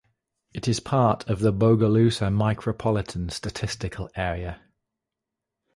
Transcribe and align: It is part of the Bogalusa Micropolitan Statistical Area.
It 0.51 0.67
is 0.67 0.79
part 0.79 1.29
of 1.29 1.41
the 1.41 1.53
Bogalusa 1.53 2.29
Micropolitan 2.33 3.29
Statistical 3.29 4.09
Area. 4.15 4.59